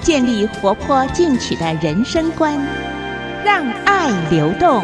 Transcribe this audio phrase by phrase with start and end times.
[0.00, 2.58] 建立活泼进取的人生观，
[3.44, 4.82] 让爱流动。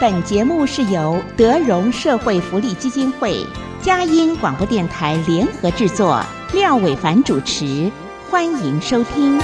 [0.00, 3.46] 本节目是由德荣社会福利基金会、
[3.80, 6.20] 佳音广播电台联合制作，
[6.52, 7.90] 廖伟凡主持，
[8.28, 9.38] 欢迎收听。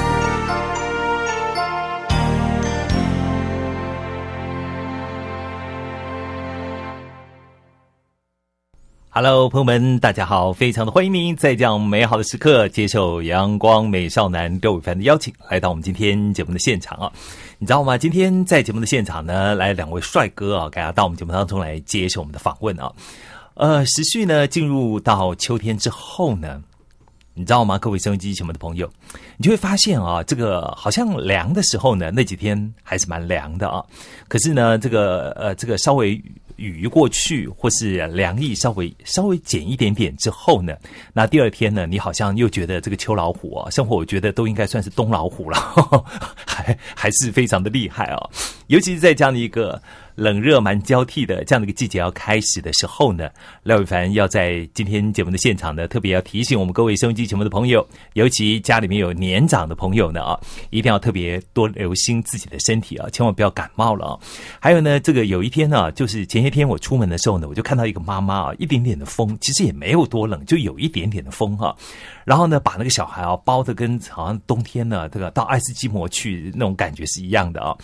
[9.20, 10.52] Hello，朋友们，大家好！
[10.52, 17.10] 非常的欢迎您在这样美好的时刻接受阳光美少男周伟凡的邀请，来到我们今天节目的现场啊！
[17.58, 17.98] 你知道吗？
[17.98, 22.92] 今天在节目的现场呢，来两位帅哥啊，大家到我们节目当中来接受我们的访问啊。
[23.54, 26.62] 呃，时序呢，进入到秋天之后呢，
[27.34, 27.76] 你知道吗？
[27.76, 28.88] 各位收音机前面的朋友，
[29.36, 33.84] 你就会发现啊，这个好像凉的时候呢，那几天还是蛮凉的啊。
[34.28, 36.22] 可是呢，这个呃，这个稍微。
[36.58, 40.76] 雨过去，或是凉意稍微稍微减一点点之后呢，
[41.12, 45.56] 那第二天呢，你好像又觉得这个秋老虎啊，生活我觉得都应该算是冬老虎了，
[46.44, 48.28] 还还是非常的厉害啊！
[48.66, 49.80] 尤其是在这样的一个
[50.18, 53.30] 冷热蛮交替的这样的一个季节要开始的时候呢，
[53.62, 64.18] 廖伟凡要在今天节目的现场呢，特别要提醒我们各位收音机节目的朋友，尤其家里面有年长的朋友呢啊，一定要特别多留心自己的身体啊，千万不要感冒了啊！
[64.58, 71.76] 还有呢，这个有一天呢，就是前些天我出门的时候呢，我就看到一个妈妈啊，一点点的风，其实也没有多冷，就有一点点的风哈。
[72.28, 77.74] 然后呢，把那个小孩啊包的跟好像冬天呢，这个到爱斯基摩去那种感觉是一样的啊。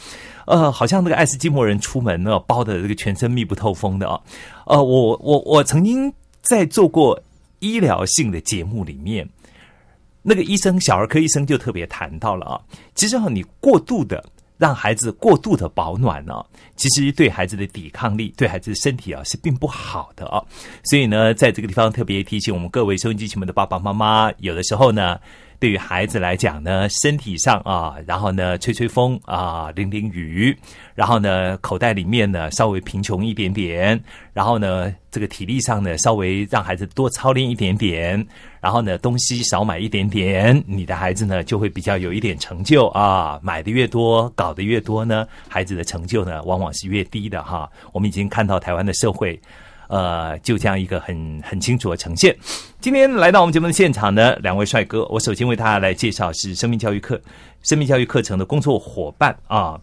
[0.46, 4.20] 呃，好像那个爱斯基摩人出门呢，包的这个全身密不透风的啊。
[4.66, 7.18] 呃，我我我曾经在做过
[7.60, 9.26] 医疗性的节目里面，
[10.20, 12.60] 那个医生小儿科医生就特别谈到了啊，
[12.94, 14.22] 其实哈，你过度的。
[14.56, 16.44] 让孩子过度的保暖呢，
[16.76, 20.42] 其实对孩子的抵抗力、对孩子的身体啊是并不好的啊。
[20.84, 25.18] 所以呢，在这个地方特别提醒我们各位收音机前面的爸爸妈妈，有的时候呢，
[25.58, 30.56] 对于孩子来讲呢，身体上啊，然后呢，吹吹风啊，淋淋雨，
[30.94, 33.98] 然后呢，口袋里面呢稍微贫穷一点点，
[34.32, 38.26] 然后呢，这个体力上呢稍微让孩子多操练一点点。
[38.60, 43.38] 然后呢，东西少买一点点，你的孩子呢就会比较有一点成就啊。
[43.42, 47.70] 买的越多，搞得越多呢，孩子的成就呢往往是越低的哈。
[47.92, 49.38] 我们已经看到台湾的社会，
[49.88, 52.36] 呃，就这样一个很很清楚的呈现。
[52.80, 57.20] 今天来到我们节目的现场呢，两位帅哥，我首先为大家来介绍是生命教育课、
[57.62, 59.80] 生命教育课程的工作伙伴啊，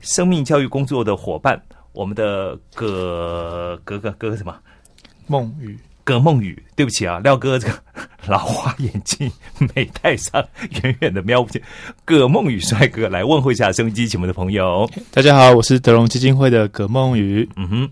[0.00, 1.60] 生命教育工作的伙伴，
[1.92, 4.56] 我们的葛葛葛葛什么
[5.26, 5.78] 梦雨。
[6.02, 7.74] 葛梦雨，对不起啊，廖哥这个
[8.26, 9.30] 老花眼镜
[9.76, 10.44] 没戴上，
[10.82, 11.62] 远远的瞄不见。
[12.04, 17.48] 葛梦雨帅哥来问候一下收音机前面的朋友，大家好，我是德隆基金会的葛梦雨。
[17.54, 17.90] 嗯哼，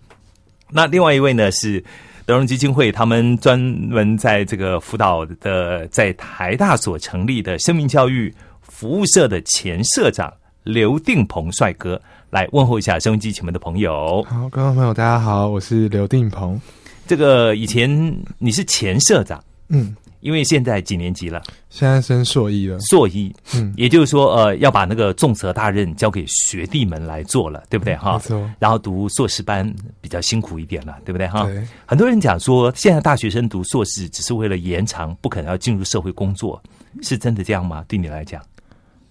[0.70, 1.82] 那另外一位呢是
[2.26, 10.32] 德荣基金会，他们专门在这个辅导的，在台大所成立的生命教育服务社的前社长
[10.64, 14.22] 刘定鹏帅哥，来问候一下收音机前面的朋友。
[14.28, 16.60] 好，观众朋友大家好，我是刘定鹏。
[17.06, 21.42] 这个以前你是前社长，嗯，因为现在几年级了？
[21.70, 22.78] 现在升硕一了。
[22.80, 27.96] 硕一，嗯，也就是说，呃，要把那个重责大任交给学弟们来做了，对不对？
[27.96, 28.50] 哈，没错。
[28.58, 31.26] 然后读硕士班比较辛苦一点了，对不对？
[31.28, 31.62] 哈，对。
[31.86, 36.62] 很多人讲说，现在大学生读硕士只是为了延长，不可能要进入社会工作，
[37.02, 37.84] 是真的这样吗？
[37.86, 38.42] 对你来讲？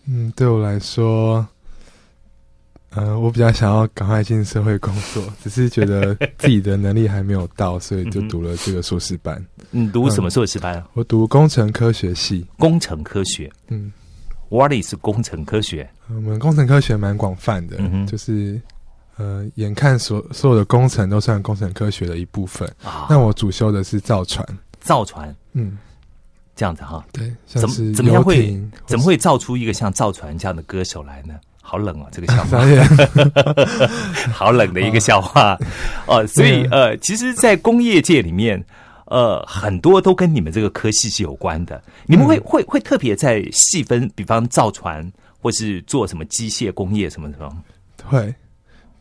[0.08, 1.46] 嗯，对我来说。
[2.92, 9.46] 呃，我比较想要赶快进社会工作，只是觉得自己的能力还没有到，所以就读了这个硕士班。
[9.70, 10.88] 你读什么硕士班啊？
[10.94, 12.46] 我读工程科学系。
[12.58, 13.92] 工程科学，嗯
[14.50, 15.88] ，What is 工程科学？
[16.08, 17.78] 我们工程科学蛮广泛的，
[18.08, 18.60] 就是
[19.18, 22.68] 呃，眼看所所有的工程都算工程科学的一部分。
[23.10, 24.48] 那我主修的是造船，
[24.80, 25.78] 造船，嗯，
[26.56, 27.06] 这样子哈。
[27.12, 31.36] 对，怎么怎么样会怎么会造出一个像造船这样的歌手来呢？
[31.70, 32.64] 好冷啊，这个笑话，
[34.32, 35.60] 好冷的一个笑话
[36.06, 36.26] 哦。
[36.26, 38.64] 所以呃，其实，在工业界里面，
[39.08, 41.84] 呃，很多都跟你们这个科系是有关的。
[42.06, 45.12] 你们会会会特别在细分，比方造船，
[45.42, 47.52] 或是做什么机械工业什么什么？
[48.06, 48.34] 会。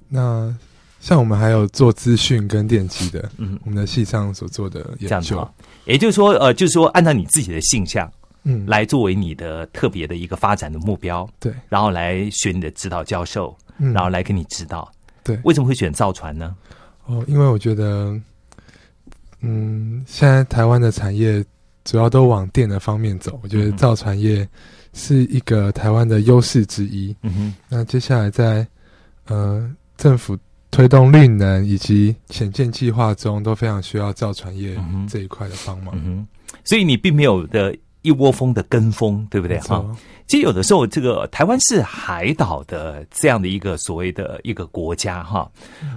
[0.09, 0.53] 那
[1.01, 5.49] 像我们还有做资讯跟电机的，嗯，我们的系上所做的研究，
[5.85, 8.11] 也就是说，呃，就是说，按照你自己的性向。
[8.49, 14.89] 嗯，来作为你的特别的一个发展的目标，对，然后来选你的指导教授，嗯然后来给你指导。
[15.25, 16.55] 对为什么会选造船呢？
[17.07, 18.17] 哦，因为我觉得，
[19.41, 21.45] 嗯，现在台湾的产业
[21.85, 24.49] 主要都往电的方面走，我觉得嗯造船业
[24.93, 27.15] 是一个台湾的优势之一。
[27.23, 28.65] 嗯哼，那接下来在
[29.27, 30.39] 呃政府
[30.71, 34.79] 推动绿能以及潜舰计划中，都非常需要造船业
[35.09, 35.93] 这一块的帮忙。
[35.99, 36.27] 嗯哼，
[36.63, 37.77] 所以你并没有的
[38.07, 39.59] 一窝蜂的跟风，对不对？
[39.59, 39.85] 哈，
[40.29, 45.51] 其实有的时候，这个台湾是海岛的这样的一个所谓的一个国家哈，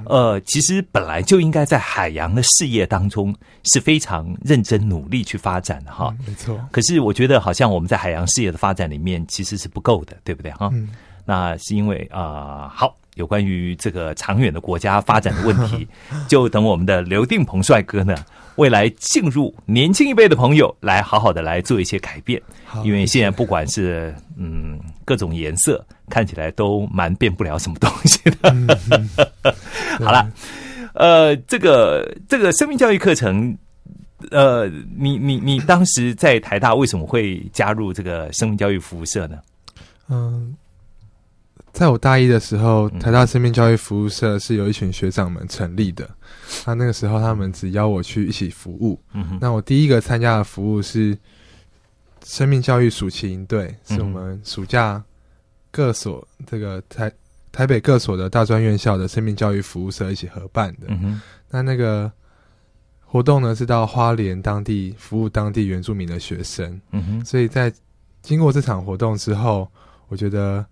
[0.06, 6.14] 呃，其实本来就应该在海洋的事业当中是非常认真努力去发展的哈。
[6.18, 10.52] 嗯没错，可是我觉得好像我们在海洋事业的发展里面其实是不够的，对不对？
[10.54, 10.70] 哈？
[10.74, 10.90] 嗯，
[11.26, 15.86] 那是因为啊、呃好，有关于这个长远的国家发展的问题，
[16.28, 18.16] 就等我们的刘定鹏帅哥呢，
[18.56, 22.42] 未来进入年轻一辈的朋友来好好的来做一些改变。
[22.84, 28.54] 因为现在不管是嗯各种颜色，看起来都蛮变不了什么东西的。
[30.00, 30.32] 好了，
[30.94, 33.58] 呃，这个这个生命教育课程，
[34.32, 39.40] 呃，你你你当时在台大为什么会加入这个生命教育服务社呢？
[40.10, 40.56] 嗯，
[41.80, 46.10] 在我大一的时候，嗯台大生命教育服务社是由一群学长们成立的。
[46.68, 49.00] 那那个时候，他们只邀我去一起服务。
[49.14, 51.18] 嗯，那我第一个参加的服务是
[52.26, 55.02] 生命教育暑期营队，嗯是我们暑假
[55.72, 57.10] 各所这个台
[57.50, 60.88] 台北各所的大专院校的生命教育服务社一起合办的。
[60.90, 62.12] 嗯，那那个
[63.06, 66.82] 活动呢，是到花莲当地服务当地原住民的学生。
[66.92, 67.74] 嗯，所以在
[68.22, 69.66] 经过这场活动之后，
[70.10, 70.66] 我觉得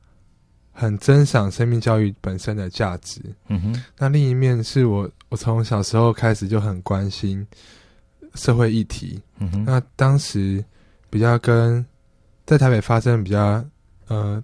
[0.79, 3.19] 很珍赏生命教育本身的价值。
[3.47, 7.43] 嗯哼，那另一面是我，我从小时候开始就很关心
[8.35, 9.19] 社会议题。
[9.39, 10.63] 嗯哼，那当时
[11.09, 11.83] 比较跟
[12.45, 13.65] 在台北发生比较
[14.07, 14.43] 呃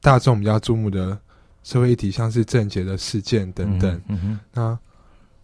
[0.00, 1.18] 大众比较注目的
[1.62, 4.00] 社会议题，像是政节的事件等等。
[4.08, 4.78] 嗯哼，那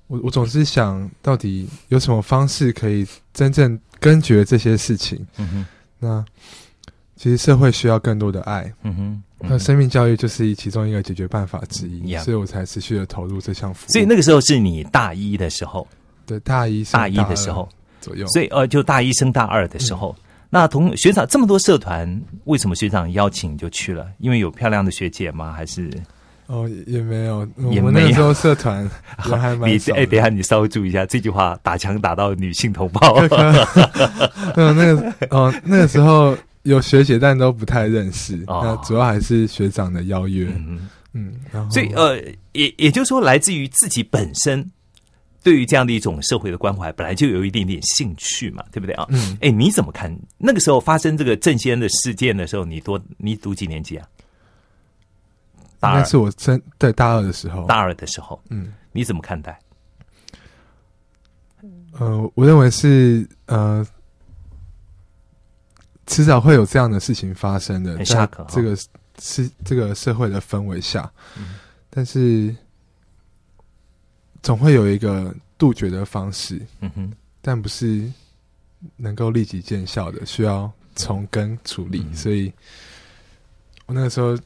[0.06, 5.26] 我我总是想到底有什么方式可以真正根绝这些事情？
[5.36, 5.66] 嗯哼，
[5.98, 6.25] 那
[7.20, 13.93] 其实社会需要更多的爱，嗯哼，那生命教育就是其中一个解决办法之一所以我才持续的投入这项服务。
[13.93, 15.87] 所以那个时候是你大一的时候，
[16.25, 17.69] 对大一升大一的二时候，
[18.00, 20.17] 左右，所以呃，就大一升大二的时候，
[20.49, 22.08] 那同学长这么多社团，
[22.44, 24.06] 为什么学长邀请你就去了？
[24.17, 25.52] 因为有漂亮的学姐吗？
[25.52, 25.90] 还是
[26.46, 28.78] 哦也也没有，我们那个时候社团
[29.28, 30.00] 人还蛮你少的。
[30.00, 33.14] 哎，等一下你稍微注意一下，这句话打枪打到女性同胞。
[34.56, 38.42] 嗯，那个哦那个时候有学姐，但都不太认识。
[38.46, 40.46] 哦那主要还是学长的邀约。
[40.56, 42.16] 嗯，嗯，所以呃，
[42.52, 44.70] 也也就是说，来自于自己本身
[45.42, 49.06] 对于这样的一种社会的关怀，本来就有一点点兴趣嘛，对不对啊？
[49.08, 52.64] 嗯，哎，你怎么看那个时候发生这个郑先的事件的时候？
[52.64, 54.06] 你多你读几年级啊？
[55.78, 57.64] 大二是我真对大二的时候。
[57.66, 59.58] 大二的时候，嗯你怎么看待？
[61.92, 63.84] 呃，我认为是呃，
[66.10, 68.76] 迟早会有这样的事情发生的，在这个
[69.20, 71.54] 是这个社会的氛围下，嗯。
[71.88, 72.54] 但是
[74.42, 78.12] 总会有一个杜绝的方式，嗯哼，但不是
[78.96, 82.04] 能够立即见效的，需要从根处理。
[82.04, 82.14] 嗯。
[82.14, 82.52] 所以，
[83.86, 84.36] 我那个时候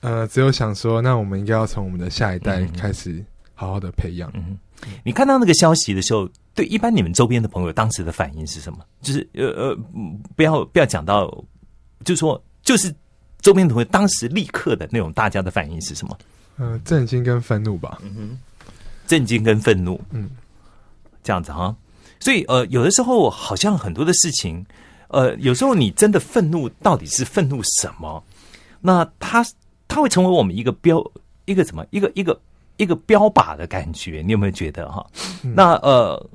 [0.00, 2.72] 呃，只有想说，那我们应该要从我们的下一代嗯。
[2.74, 3.24] 开始
[3.60, 4.30] 好好的培养。
[4.32, 4.56] 嗯，
[5.04, 8.78] 你看到那个消息的时候，对一般你们周边的朋友当时的反应是什么？
[9.02, 11.26] 就是呃呃，嗯不要不要讲到，
[12.02, 12.90] 就是说，就是
[13.42, 16.18] 周边的朋友当时立刻的那种大家的反应是什么？
[16.56, 17.98] 呃，震惊跟愤怒吧。
[18.02, 18.38] 嗯哼
[19.06, 20.30] 震惊跟愤怒，嗯，
[21.22, 21.76] 这样子哈。
[22.18, 24.64] 所以呃，有的时候好像很多的事情，
[25.08, 28.24] 呃，有时候你真的愤怒到底是愤怒什么？
[28.80, 29.44] 那它
[29.86, 31.04] 它会成为我们一个标
[31.44, 32.40] 一个什么一个一个
[32.80, 35.06] 一个标靶的感觉，你有没有觉得哈？
[35.44, 36.30] 嗯那呃，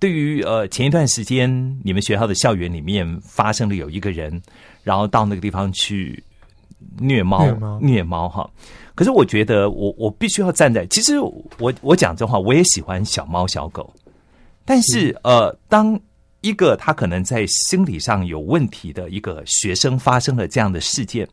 [0.00, 1.48] 对于呃前一段时间
[1.84, 4.42] 你们学校的校园里面发生了有一个人，
[4.82, 6.22] 然后到那个地方去
[6.98, 8.50] 虐猫虐猫虐猫哈。
[8.96, 13.94] 可是我觉得我我必须要站在，其实我我讲真话，我也喜欢小猫小狗，
[14.64, 15.98] 但是呃，当
[16.40, 21.28] 一个他可能在心理上有问题的一个学生发生了这样的事件，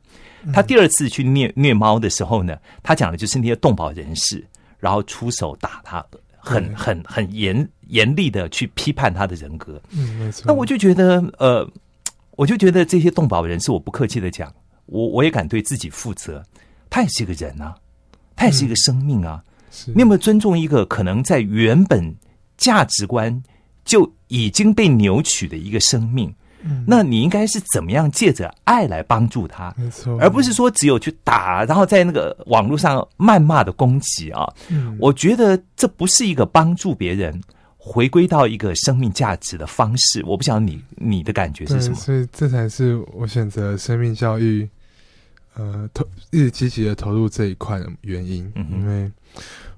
[0.53, 4.45] 他第二次去虐虐猫的时候呢，他讲的就是那些动保人士，
[4.79, 6.05] 然后出手打他，
[6.37, 9.81] 很很很严严厉的去批判他的人格。
[9.91, 10.43] 嗯，没错。
[10.45, 11.67] 那我就觉得，呃，
[12.31, 14.53] 我就觉得这些动保人士，我不客气的讲，
[14.85, 16.43] 我我也敢对自己负责，
[16.89, 17.75] 他也是一个人啊，
[18.35, 19.43] 他也是一个生命啊。
[19.71, 22.15] 是你有没有尊重一个可能在原本
[22.57, 23.43] 价值观
[23.83, 26.33] 就已经被扭曲的一个生命？
[26.87, 34.51] 那你应该是怎么样借着爱来帮助他，没错，而不是说只有去打，然后在那个网络上谩骂的攻击啊。
[34.69, 37.39] 嗯我觉得这不是一个帮助别人
[37.77, 40.23] 回归到一个生命价值的方式。
[40.25, 41.95] 我不晓得你你的感觉是，什么？
[41.95, 44.67] 所以这才是我选择生命教育，
[45.53, 49.11] 呃，投一直积极的投入这一块的原因，嗯因为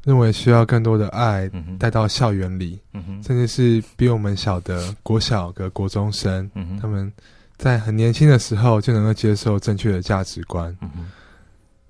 [0.07, 7.11] 认为需要更多的爱带到校园里，嗯，甚至是比我们小的国小和国中生，嗯，他们
[7.57, 11.11] 在很年轻的时候就能够接受正确的价值观，嗯，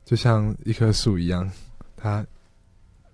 [0.03, 1.47] 就像一棵树一样，
[1.95, 2.25] 他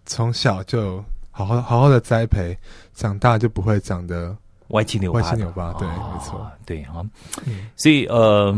[0.05, 2.57] 从小就好好好好的栽培，
[2.93, 4.33] 长大就不会长得
[4.69, 7.03] 歪七扭歪七扭八对哦没错，对啊。
[7.45, 7.67] 嗯。
[7.75, 8.53] 所以呃，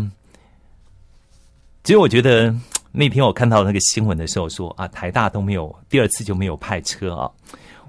[1.84, 2.54] 其实我觉得
[2.96, 7.30] 那天我看到那个新闻的时候说啊，台大都没有第二次就没有派车啊。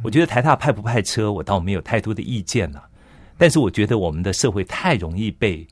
[0.03, 2.83] 我觉得台大派不派车，我倒没有太多的意见了。
[3.39, 5.67] 但是我觉得我们的社会太容易被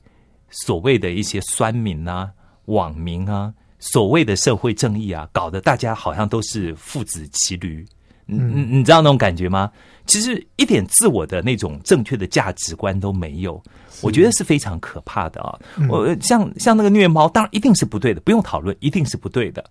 [0.49, 2.31] 所谓的一些酸民啊、
[2.65, 7.85] 网民啊、所谓的社会正义啊，搞得大家好像都是父子骑驴。
[8.25, 9.71] 你你你知道那种感觉吗？
[10.05, 13.61] 其实一点自我的那种正确的价值观都没有，
[14.01, 15.59] 我觉得是非常可怕的啊！
[15.89, 19.63] 我像像那个虐猫，当然一定是不对的，不用讨论，一定是不对的。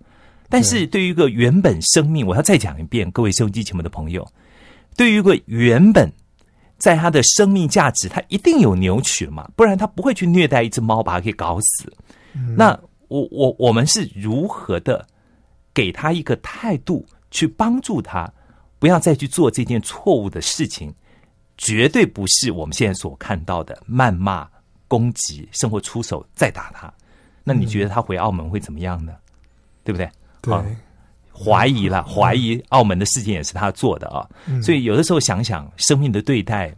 [0.49, 4.27] 但是对于一个原本生命，我要再讲一遍，各位收音机前面的朋友，
[4.97, 6.13] 对于一个原本
[6.79, 11.93] 在他的生命价值，他一定有扭曲嘛，不然他不会去虐待一只猫，把它给搞死。
[12.57, 15.07] 那我我我们是如何的
[15.73, 18.31] 给他一个态度，去帮助他，
[18.85, 20.95] 不要再去做这件错误的事情，
[21.57, 24.47] 绝对不是我们现在所看到的谩骂、
[24.87, 26.93] 攻击，甚或出手再打他。
[27.43, 29.15] 那你觉得他回澳门会怎么样呢？
[29.85, 30.07] 对不对？
[30.43, 30.63] 对好
[31.33, 34.29] 怀疑了，怀疑澳门的事情也是他做的啊。
[34.63, 36.71] 所以有的时候想想生命的对待，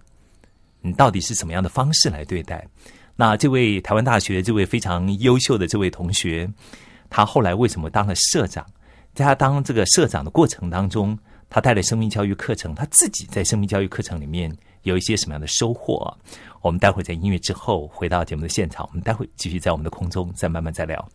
[0.83, 2.65] 你到底是什么样的方式来对待？
[3.17, 6.49] 那这位台湾大学这位非常优秀的这位同学，
[7.11, 8.65] 他后来为什么当了社长？
[9.13, 16.13] 在他当这个社长的过程当中，他带了生命教育课程，他自己在生命教育课程里面有一些什么样的收获？
[16.61, 21.09] 我们待会儿在音乐之后回到节目的现场，我们待会继续在我们的空中再慢慢再聊。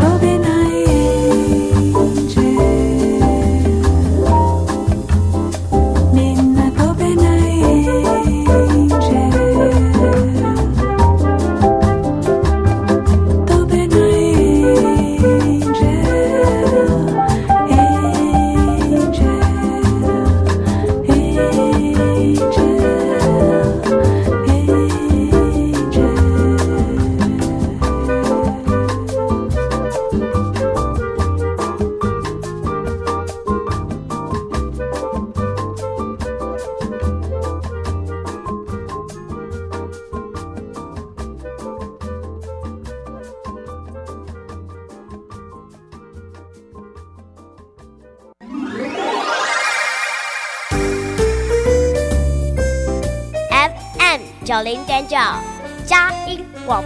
[0.00, 0.27] Kobe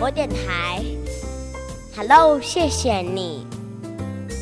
[0.02, 0.82] 播电台。
[1.96, 3.46] Hello，谢谢你，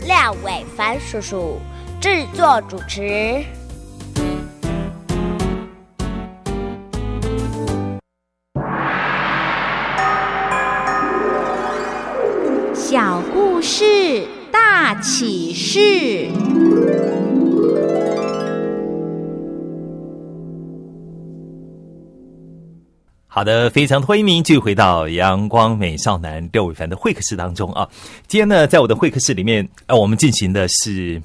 [0.07, 1.59] 廖伟凡叔叔
[2.01, 3.45] 制作主持。
[23.41, 27.89] 好的，非常欢迎您继续回到阳光美少男廖伟凡的会客室当中啊。
[28.27, 31.19] 今天呢，在我的会客室里面，呃，我们进行的是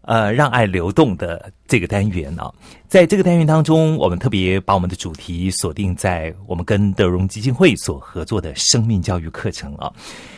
[0.00, 2.50] 呃让爱流动的这个单元啊。
[2.88, 9.92] 在这个单元当中，我们特别把我们的主题锁定在我们跟德荣基金会所合作的生命教育课程啊。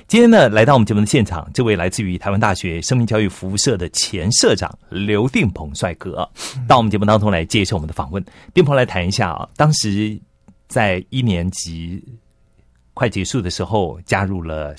[0.09, 6.29] 今天呢，来到我们节目的现场，这位来自于台湾大学生命教育服务社的前社长刘定鹏帅哥，
[6.67, 8.25] 到我们节目当中来接受我们的访问。
[8.53, 10.21] 定鹏来谈一下啊，当时。
[10.73, 12.03] 在一年级
[12.95, 14.75] 快结束的时候，加入了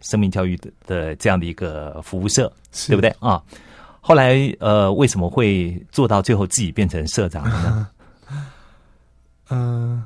[0.00, 2.50] 生命教育的的这样的一个服务社，
[2.86, 3.42] 对不对啊？
[4.00, 7.86] 后来呃，为什么会做到最后自己变成社长呢？
[9.50, 10.02] 嗯，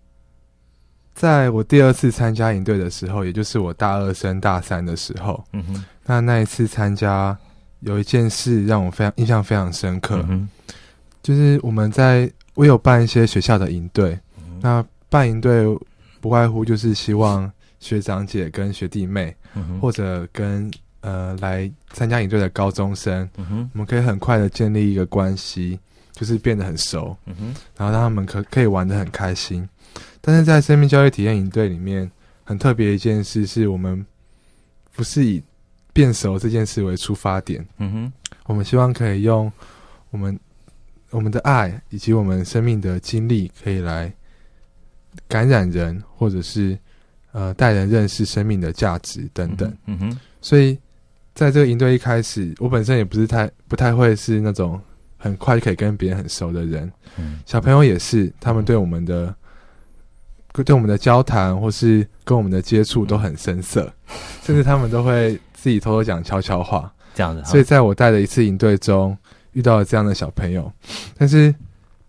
[1.14, 7.34] 在我第二次参加营队的时候，也就是我大二升大三的时候，嗯哼，那那一次参加
[7.80, 10.22] 有一件事让我非常印象非常深刻，
[11.22, 12.30] 就是我们在。
[12.58, 14.18] 我有办一些学校的营队，
[14.60, 15.64] 那办营队
[16.20, 19.32] 不外乎就是希望学长姐跟学弟妹，
[19.80, 20.68] 或者跟
[21.00, 25.78] 呃来参加营队的高中生，我们可以很快的建立一个关系，
[26.10, 27.16] 就是变得很熟，
[27.76, 29.66] 然后让他们可可以玩的很开心。
[30.20, 32.10] 但是在生命教育体验营队里面，
[32.42, 34.04] 很特别一件事是我们
[34.96, 35.40] 不是以
[35.92, 38.12] 变熟这件事为出发点，嗯哼，
[38.46, 39.52] 我们希望可以用
[40.10, 40.36] 我们。
[41.10, 44.12] 我们的爱以及我们生命的经历，可以来
[45.26, 46.78] 感染人，或者是
[47.32, 49.74] 呃带人认识生命的价值等等。
[49.86, 50.18] 嗯哼。
[50.42, 50.78] 所以
[51.34, 54.78] 在这个营队一开始，我本身也不是太不太会是那种
[55.16, 56.92] 很快就可以跟别人很熟的人。
[57.16, 57.40] 嗯。
[57.46, 59.34] 小朋友也是，他们对我们的
[60.52, 63.90] 对我们的交谈，或是跟我们的接触都很生涩，
[64.42, 66.92] 甚至他们都会自己偷偷讲悄悄话。
[67.14, 67.42] 这样子。
[67.50, 69.16] 所以在我带的一次营队中。
[69.58, 70.70] 遇到了这样的小朋友，
[71.18, 71.52] 但是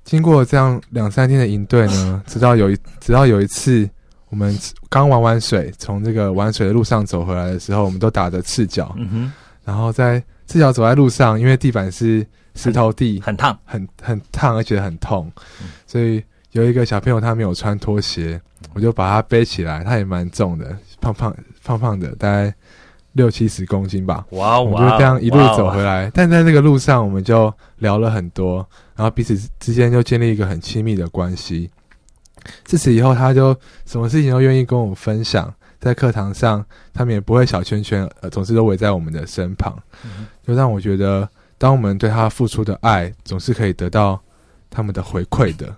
[0.03, 3.89] 经过这样两三天的营队呢， 直到有一直到有一次，
[4.29, 4.55] 我们
[4.87, 9.31] 刚玩完水，从这个玩水的路上走回来的时候，我们都打着赤脚，嗯哼，
[9.65, 15.31] 然后在赤脚走在路上，因为地板是石头地，很烫，很很烫，而且很痛，
[15.87, 18.39] 所以有一个小朋友他没有穿拖鞋，
[18.75, 22.53] 我就把他背起来，他也蛮重的，胖胖胖胖的，大概。
[23.19, 24.61] 六七十公斤吧，哇！
[24.61, 31.69] 我就这样一路走回来，但在那个路上，我们就聊了很多，然后彼此之间就建立一个很亲密的关系。
[32.63, 33.53] 自此以后，他就
[33.85, 39.77] 什么事情都愿意跟我分享，在课堂上，他们也不会小圈圈，呃，总是都围在我们的身旁，
[40.47, 41.27] 就让我觉得，
[41.57, 44.17] 当我们对他付出的爱，总是可以得到
[44.69, 45.75] 他们的回馈的。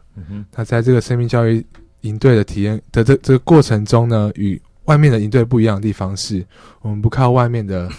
[0.55, 1.65] 那在这个生命教育
[2.01, 6.45] 营队的体验的这这个过程中呢，与外面的营队不一样的地方是，
[6.81, 7.89] 我们不靠外面的，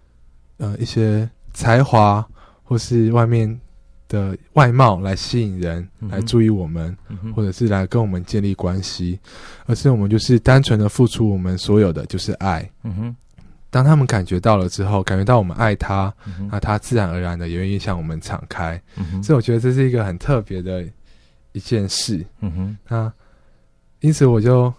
[0.58, 2.24] 呃，一些才华
[2.62, 3.58] 或是外面
[4.08, 6.96] 的外貌来吸引人，来注意我们，
[7.34, 9.18] 或者是来跟我们建立关系，
[9.64, 12.70] 而是我们就是单纯的付出我们所有的，就是爱。
[12.84, 13.16] 嗯哼，
[13.70, 16.12] 当他们感觉到了之后，感觉到我们爱他，
[16.50, 18.80] 那他自然而然的也愿意向我们敞开。
[19.22, 20.84] 所以我觉得这是一个很特别的
[21.52, 22.24] 一件事。
[22.40, 23.12] 嗯哼，那
[24.00, 24.72] 因此我就。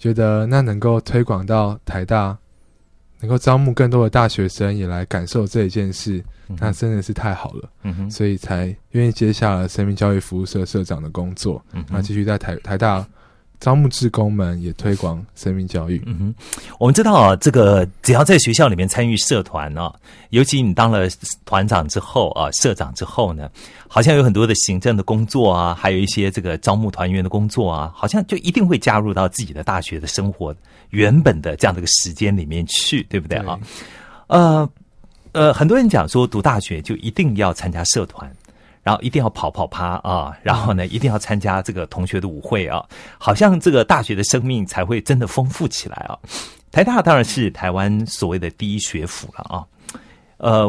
[0.00, 2.36] 觉得那能够推广到台大，
[3.20, 6.24] 能够招募更多的大学生也来感受这一件事，
[6.58, 7.70] 那真的是太好了。
[7.82, 13.06] 嗯哼，所以才愿意接下了生命教育服务社社长的工作，那继续在台台大。
[13.60, 16.02] 招募志工们也推广生命教育。
[16.06, 16.34] 嗯哼，
[16.78, 19.92] 我们知道啊，这个只要在学校里面参与社团啊，
[20.30, 21.06] 尤其你当了
[21.44, 23.50] 团长之后啊，社长之后呢，
[23.86, 30.56] 好像有很多的行政的工作啊，还有一些这个招募团员的工作啊，好像就一定会加入到自己的大学的生活
[30.88, 33.60] 原本的这样的一个时间里面去，对不对啊？
[34.28, 34.70] 呃
[35.32, 38.28] 呃，很多人讲说读大学就一定要参加社团。
[38.82, 42.84] 然后一定要跑跑趴啊，然后呢，一定要参加这个同学的舞会啊，
[43.18, 46.18] 好像这个大学的生命才会真的丰富起来啊。
[46.70, 49.66] 台大当然是台湾所谓的第一学府了啊。
[50.38, 50.66] 呃，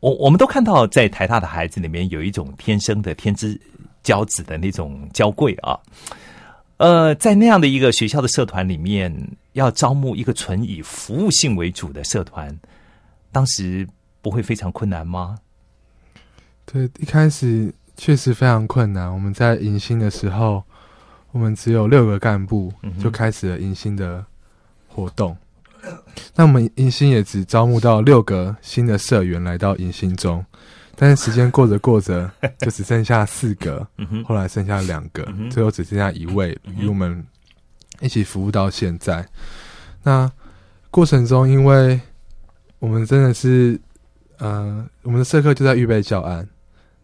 [0.00, 3.60] 我我们都看到在台大的孩子里面有一种天生的天之
[4.02, 5.78] 骄子的那种娇贵啊。
[6.78, 9.14] 呃，在那样的一个学校的社团里面，
[9.52, 12.52] 要招募一个纯以服务性为主的社团，
[13.30, 13.86] 当时
[14.20, 15.38] 不会非常困难吗？
[16.74, 19.08] 对，一开始确实非常困难。
[19.14, 20.60] 我们在迎新的时候，
[21.30, 24.24] 我们只有六个干部就开始了迎新的
[24.88, 25.36] 活动。
[26.34, 30.44] 那我们迎新也只招募到六个新的社员来到迎新中，
[30.96, 33.86] 但是时间过着过着， 就只剩下四个，
[34.26, 37.24] 后来剩下两个最后只剩下一位与我们
[38.00, 39.24] 一起服务到现在。
[40.02, 40.28] 那
[40.90, 42.00] 过程中，因为
[42.80, 43.80] 我们真的是，
[44.38, 46.48] 呃，我们的社课就在预备教案，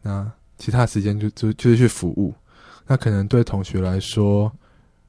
[0.02, 2.34] 那其他时间就就就是去服务。
[2.86, 4.50] 那可能对同学来说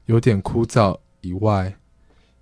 [0.06, 1.74] 有点枯燥，以外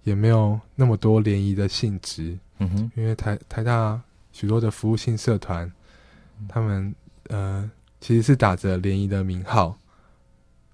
[0.03, 4.01] 也没有那么多联谊的性质，嗯哼，因为台台大
[4.33, 5.71] 许多的服务性社团，
[6.49, 6.95] 他们
[7.29, 9.77] 呃其实是打着联谊的名号，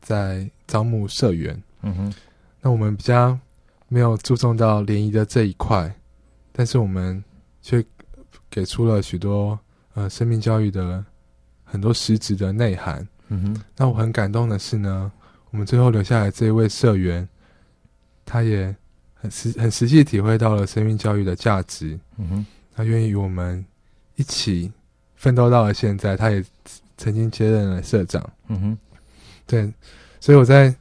[0.01, 1.62] 在招募社员。
[1.83, 2.15] 嗯哼，
[2.61, 3.39] 那我们比较
[3.89, 5.95] 没有注重到联谊的这一块，
[6.53, 7.23] 但是我们
[7.62, 7.85] 却
[8.51, 9.57] 给出了许多
[9.95, 11.05] 呃生命教育的
[11.66, 13.07] 很多实质的内涵。
[13.29, 15.12] 嗯哼，那我很感动的是呢，
[15.50, 17.29] 我们最后留下来这一位社员，
[18.24, 18.74] 他也
[19.14, 23.62] 很实很实际体会到了生命教育的价值，嗯哼，他愿意与我们
[24.14, 24.70] 一起
[25.16, 26.42] 奋斗到了现在，他也
[26.96, 28.24] 曾经接任了社长。
[28.46, 28.79] 嗯哼，
[29.44, 29.72] 对，
[30.20, 30.72] 所以我在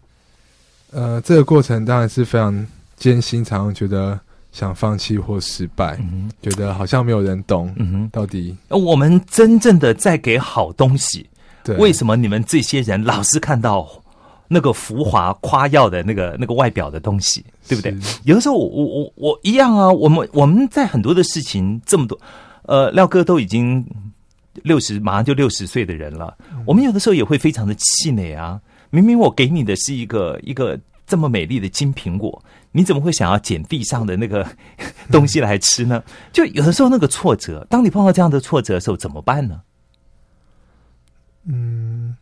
[0.91, 4.19] 呃这个过程当然是非常艰辛，常常觉得
[4.55, 7.75] 想放弃或失败，嗯，觉得好像没有人懂。
[8.09, 11.29] 到底呃我们真正的在给好东西，
[11.61, 13.85] 对为什么你们这些人老是看到
[14.47, 17.93] 那个浮华夸耀的那个那个外表的东西，对不对？
[18.23, 22.17] 有的时候我我我我一样啊，我们我们在很多的事情这么多，
[22.61, 23.85] 呃，廖哥都已经
[24.63, 26.33] 六十，马上就六十岁的人了，
[26.65, 28.57] 我们有的时候也会非常的气馁啊。
[28.89, 32.41] 明明我给你的是一个一个这么美丽的金苹果，
[32.75, 34.45] 你怎么会想要捡地上的那个
[35.09, 36.03] 东西来吃呢？
[36.33, 39.61] 就有的时候那个挫折，当你碰到这样的挫折的时候，怎么办呢？
[41.45, 42.17] 嗯，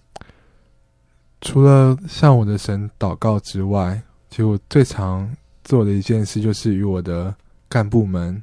[1.41, 7.33] 除了向我的神祷告之外，其实我最常做的一件事就是与我的
[7.67, 8.41] 干部们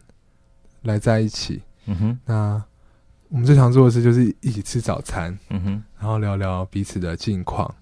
[0.83, 1.63] 来在一起。
[1.87, 2.63] 嗯哼，那
[3.29, 7.73] 我们最常做的事就是一起吃早餐，嗯哼，然后聊聊彼此的近况。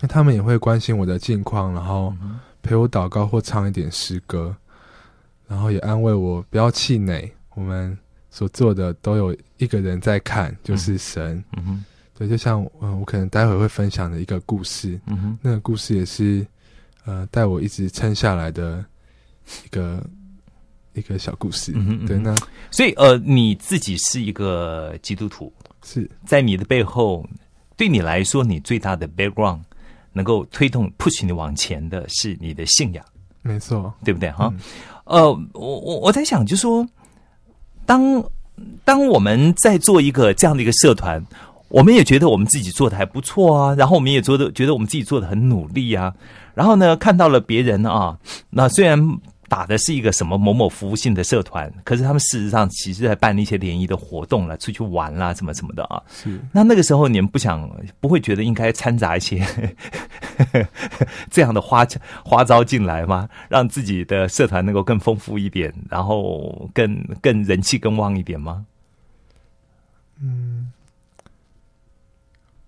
[0.00, 4.54] 那他们也会关心我的近况，然后嗯陪我祷告或唱一点诗歌，
[5.46, 7.32] 然后也安慰我不要气馁。
[7.54, 7.96] 我们
[8.28, 11.42] 所做的都有一个人在看，就是神。
[11.56, 16.46] 嗯哼，对，就像嗯，我可能待会会分享的一个故事，嗯哼，那个故事也是
[17.06, 18.84] 呃带我一直撑下来的
[19.64, 20.04] 一个
[20.92, 21.72] 一个小故事。
[21.74, 22.34] 嗯哼对，那
[22.70, 25.50] 所以呃，你自己是一个基督徒，
[25.82, 27.26] 是在你的背后，
[27.78, 29.62] 对你来说，你最大的 background
[30.12, 33.04] 能够推动 push 你往前的是你的信仰，
[33.42, 33.92] 没错。
[34.04, 34.30] 对不对？
[34.30, 34.60] 哈，嗯
[35.04, 36.86] 呃，我我我在想，就说
[37.86, 38.22] 当
[38.84, 41.24] 当我们在做一个这样的一个社团，
[41.68, 46.14] 我们也觉得我们自己做的还不错啊，然后我们也做的觉得我们自己做的很努力啊，
[46.54, 48.18] 然后呢，看到了别人啊，
[48.50, 48.98] 那虽然
[49.48, 56.02] 打的是一个什么某某服务性的社团，可是他们事实上其实在办一些联谊的活动了，出去玩啦，什么什么的啊。
[56.10, 57.68] 是那那个时候你们不想
[58.00, 59.44] 不会觉得应该掺杂一些
[61.30, 61.86] 这样的花
[62.24, 63.28] 花招进来吗？
[63.48, 68.66] 让自己的社团能够更丰富一点，然后更更人气更旺一点吗？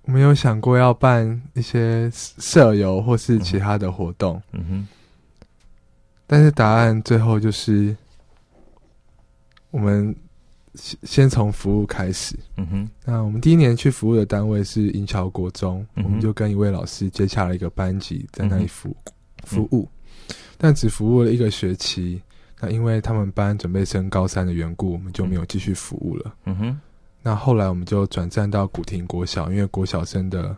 [0.03, 4.89] 我没有想过要办一些社游或是其他的活动，嗯哼，
[6.31, 7.97] 但是答案最后就是
[9.73, 10.15] 我们
[10.77, 12.39] 先先从服务开始。
[12.57, 18.97] 嗯哼，那我们第一年去服务的单位是银桥国中，嗯我们就跟一位老师接洽了一个班级，在那里服
[19.43, 19.89] 服务，
[20.29, 22.23] 嗯但只服务了一个学期。
[22.61, 26.33] 那因为他们班准备升高三的缘故，我们就没有继续服务了。
[26.45, 26.81] 嗯哼，
[27.23, 30.57] 那后来我们就转战到古亭国小，因为国小生的，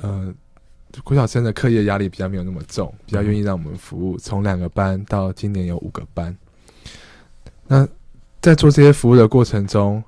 [0.00, 0.32] 呃，
[1.04, 4.16] 国小生的课业压力比较没有那么重，比较愿意让我们服务。
[4.18, 6.36] 从两个班到今年有五个班。
[7.66, 7.86] 那
[8.40, 10.02] 在做这些服务的过程中，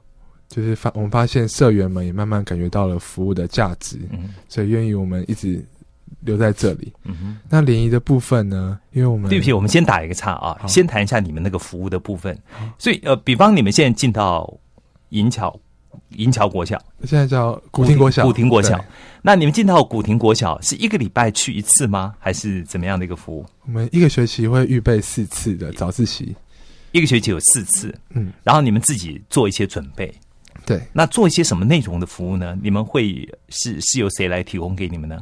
[0.49, 5.65] 就是发我们发现社员们也慢慢感觉到了服务的价值，嗯所以愿意我们一直
[6.21, 6.93] 留在这里。
[7.05, 7.39] 嗯哼。
[7.49, 8.79] 那联谊的部分呢？
[8.93, 12.39] 因为我们对不起，我们先打一个岔啊，先谈一下你们那个服务的部分。
[12.79, 14.53] 所以呃，比方你们现在进到
[15.11, 15.59] 银桥
[16.11, 18.83] 银桥国小、现在叫古亭国小，古亭国小，
[19.23, 22.15] 那你们进到古亭国小是一个礼拜去一次吗？
[22.19, 23.47] 还是怎么样的一个服务？
[23.67, 26.35] 我们一个学期会预备四次的早自习。
[26.93, 30.13] 一个学期有四次，嗯，然后你们自己做一些准备。
[30.65, 32.57] 对，那做一些什么内容的服务呢？
[32.63, 35.19] 你们会是是由谁来提供给你们呢？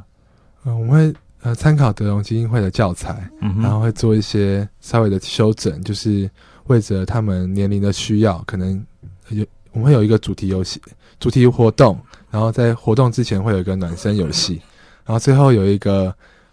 [0.62, 6.30] 呃，我们会呃参考德荣基金会的教材，嗯然后会做一些稍微的修整，就是
[6.66, 8.84] 为着他们年龄的需要，可能
[9.30, 9.44] 有
[9.76, 10.80] 我们会有一个主题游戏、
[11.20, 14.58] 主题活动，然后在活动之前会有一个暖身游戏，
[15.04, 16.12] 然后最后有一个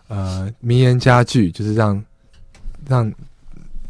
[0.09, 2.03] 呃名言佳句，就是让
[2.86, 3.09] 让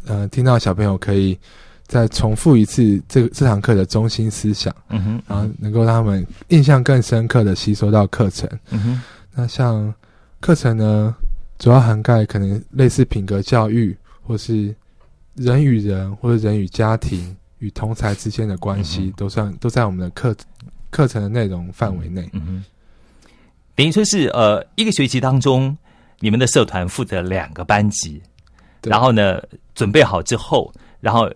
[0.06, 1.36] 呃听到小朋友可以
[1.84, 8.48] 再重复一次这个这堂课的中心思想，嗯哼，然后能够让他们印象更深刻的吸收到课程。
[8.70, 9.02] 嗯哼，
[9.34, 9.92] 那像
[10.38, 11.12] 课程呢，
[11.58, 14.72] 主要涵盖可能类似品格教育，或是
[15.34, 20.36] 人与人或者人与家庭与同才之间的关系，嗯都算都在我们的课
[20.90, 22.28] 课程的内容范围内。
[22.34, 22.64] 嗯哼，
[23.74, 25.74] 等于说是呃，一个学期当中，
[26.20, 28.20] 你们的社团负责两个班级，
[28.82, 29.40] 然后呢，
[29.74, 31.32] 准备好之后，然后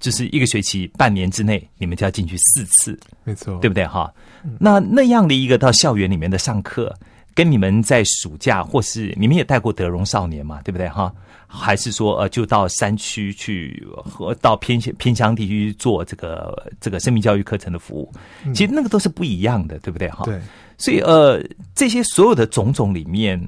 [0.00, 4.10] 就是一个学期半年之内，你们就要进去四次，没错，对不对哈？
[4.58, 6.96] 那那样的一个到校园里面的上课，
[7.38, 11.14] 跟你们在暑假或是你们也带过德荣少年嘛，对不对哈？
[11.46, 18.12] 还是说呃，就到山区去和到偏乡偏乡地区做这个这个生命教育课程的服务？
[18.52, 20.24] 其实那个都是不一样的，对不对哈？
[20.24, 20.40] 对，
[20.78, 21.40] 所以呃，
[21.76, 23.40] 这些所有的种种里面，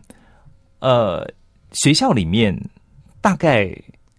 [0.78, 1.28] 呃，
[1.72, 2.56] 学校里面
[3.20, 3.76] 大概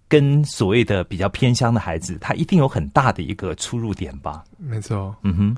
[0.10, 4.44] 跟所谓的比较偏乡的孩子，他一定有很大的一个出入点吧？
[4.58, 5.58] 没错，嗯哼，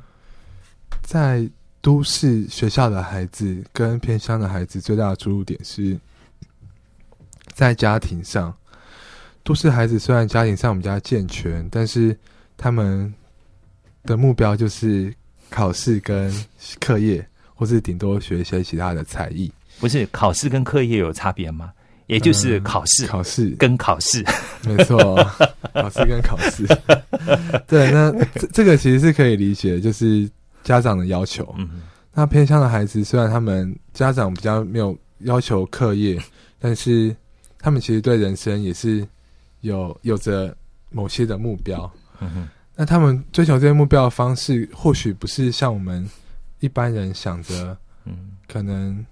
[1.02, 1.49] 在
[1.84, 6.00] 都市学校的孩子跟偏乡的孩子最大的出入点是
[7.54, 8.56] 在家庭上。
[9.43, 12.17] 都市孩子虽然家庭上比较健全，但是
[12.56, 13.13] 他们
[14.06, 15.13] 的目标就是
[15.50, 16.34] 考试跟
[16.80, 19.52] 课业，或是顶多学一些其他的才艺。
[19.82, 21.74] 不是考试跟课业有差别吗？
[22.08, 24.24] 也就是嗯考试考试跟考试，
[24.65, 24.98] 没错，
[25.74, 26.65] 考试跟考试。
[27.67, 30.30] 对，那这这个其实是可以理解，就是
[30.63, 31.54] 家长的要求。
[31.58, 31.82] 嗯
[32.15, 36.21] 那偏向的孩子，虽然他们家长比较没有要求课业，
[36.60, 37.15] 但是
[37.58, 39.04] 他们其实对人生也是
[39.62, 40.56] 有有着
[40.91, 41.91] 某些的目标。
[42.19, 46.08] 嗯哼那他们追求这些目标的方式，或许不是像我们
[46.60, 49.04] 一般人想着，嗯可能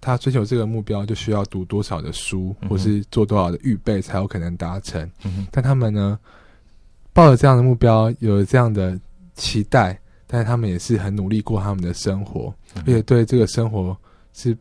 [0.00, 5.10] 他追求这个目标就需要读多少的书，嗯或是做多少的预备才有可能达成。
[5.24, 6.18] 嗯但他们呢，
[7.14, 9.00] 抱着这样的目标，有了这样的
[9.34, 12.82] 期待，但是他们也是很努力过他们的生活，嗯。
[12.82, 13.96] 而且对这个生活
[14.34, 14.56] 是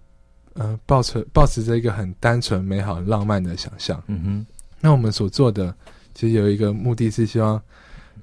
[0.53, 4.01] 呃抱持抱持着一个很单纯、美好、浪漫的想象。
[4.07, 4.45] 嗯哼。
[4.79, 5.75] 那我们所做的，
[6.13, 7.61] 其实有一个目的是希望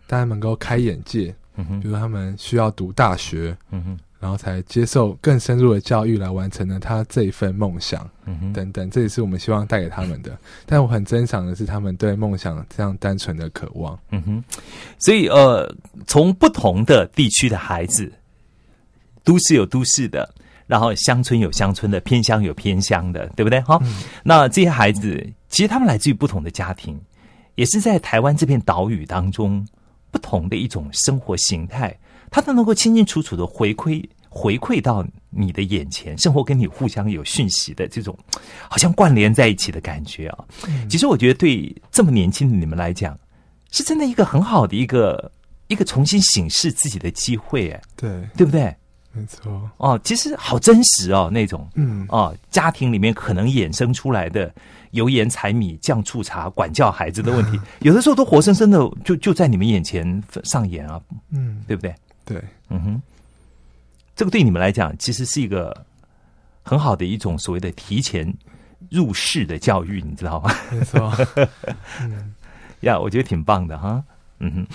[0.07, 1.81] 大家能够开眼界，嗯哼。
[1.81, 8.09] 比如他们需要读大学，嗯哼然后才接受更深入的教育来完成了他这一份梦想。
[8.25, 10.35] 嗯哼等等，这也是我们希望带给他们的。
[10.65, 13.99] 但我很珍赏的是他们对梦想这样单纯的渴望。
[14.13, 14.45] 嗯哼，
[14.99, 15.71] 所以呃，
[16.07, 18.11] 从不同的地区的孩子，
[19.25, 20.27] 都市有都市的，
[20.67, 23.61] 然后乡村有乡村的，偏乡有偏乡的，对不对？
[23.61, 23.79] 哈、
[24.23, 26.99] 那这些孩子其实他们来自于不同的家庭，
[27.57, 29.63] 也是在台湾这片岛屿当中
[30.11, 31.95] 不同的一种生活形态，
[32.31, 34.03] 他都能够清清楚楚的回馈
[34.37, 38.19] 回馈到你的眼前，生活跟你互相有讯息的这种，
[38.69, 40.45] 好像关联在一起的感觉啊。
[40.91, 43.17] 其实我觉得对这么年轻的你们来讲，
[43.71, 45.31] 是真的一个很好的一个
[45.69, 48.75] 一个重新审视自己的机会，哎，对，对不对？
[49.13, 49.71] 没错。
[49.77, 54.53] 哦，其实好真实哦，那种嗯，哦，家庭里面可能衍生出来的
[54.91, 61.95] 油盐柴米酱醋茶管教孩子的问题， 有的时候都活生生的就就在你们眼前上演啊，嗯，对不对？
[62.25, 63.03] 对，嗯哼，
[64.17, 65.77] 这个对你们来讲，其实是一个
[66.63, 68.33] 很好的一种所谓的提前
[68.91, 70.55] 入世的教育，你知道吗？
[70.71, 71.13] 没错。
[72.81, 74.03] 呀我觉得挺棒的哈。
[74.41, 74.67] 嗯哼，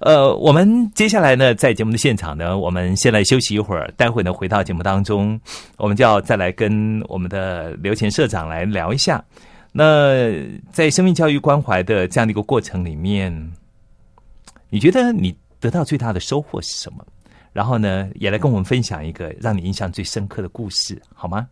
[0.00, 5.38] 呃，我们接下来呢，在节目的现场呢，我们先来休息一会儿，待会呢回到节目当中，
[5.76, 9.22] 我们就要再来跟我们的刘前社长来聊一下。
[9.72, 10.14] 那
[10.72, 13.52] 在生命教育关怀的这样的一个过程里面，
[14.70, 17.04] 你觉得你得到最大的收获是什么？
[17.52, 21.48] 然后呢，也来跟我们分享一个让你印象最深刻的故事，好吗？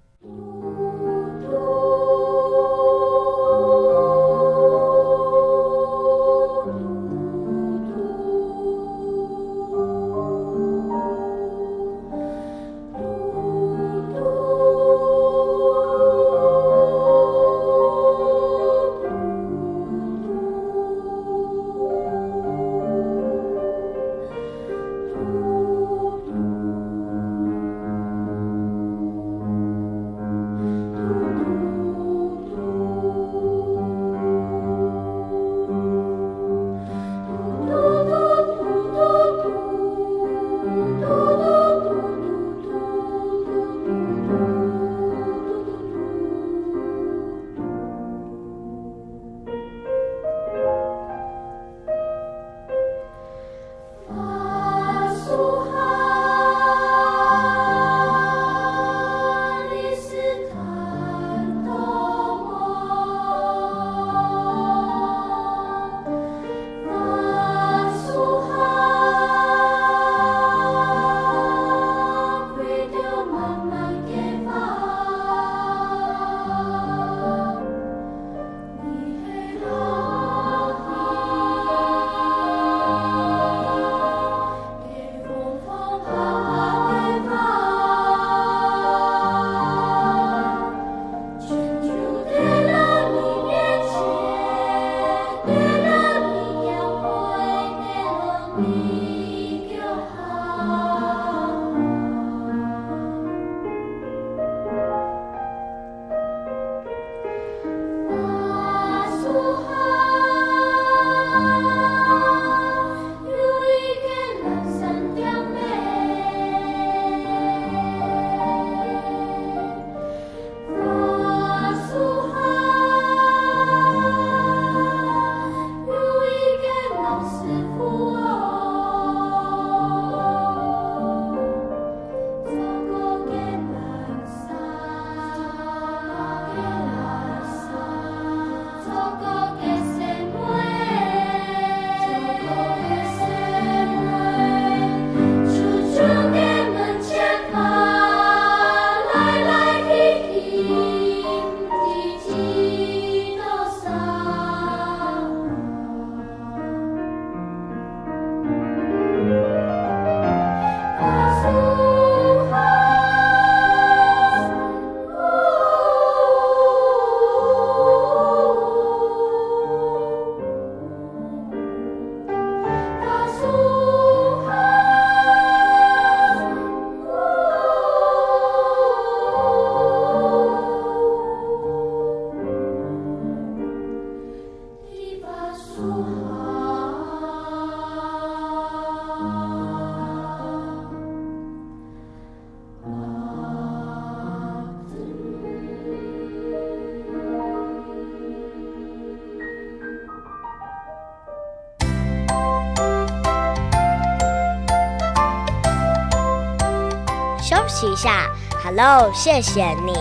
[207.76, 208.26] 息一下
[208.64, 209.92] ，Hello，谢谢你，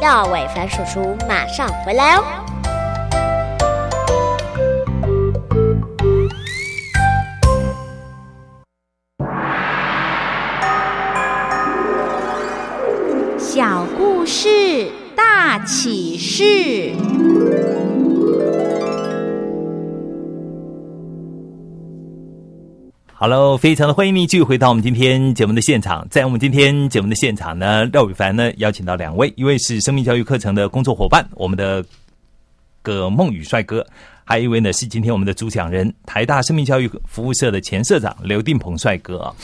[0.00, 2.22] 廖伟凡叔叔马上回来哦。
[23.22, 26.08] Hello，非常的欢迎你继续回到我们今天节目的现场。
[26.08, 31.84] 在我们今天节目的现场呢，廖宇凡呢邀请到两位，一位是生命教育课程的工作伙伴，我们的
[32.80, 33.86] 葛梦宇帅哥，
[34.24, 39.34] 还有一位呢是今天我们的主讲人，台大生命教育服务社的前社长刘定鹏帅哥啊。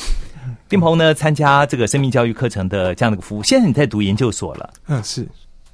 [0.71, 5.29] 定鹏呢参加这个生命教育课程的这样的一个服务，现在你在读研究所了，嗯，是